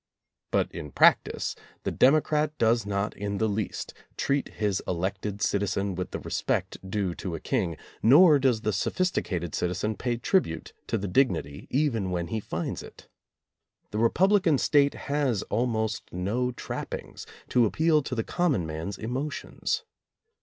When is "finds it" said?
12.39-13.09